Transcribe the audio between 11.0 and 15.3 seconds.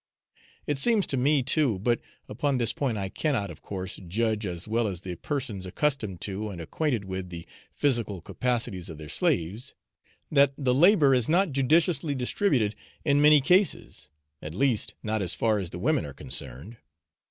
is not judiciously distributed in many cases; at least, not